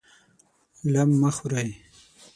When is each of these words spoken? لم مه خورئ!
لم 0.93 1.09
مه 1.21 1.29
خورئ! 1.37 1.69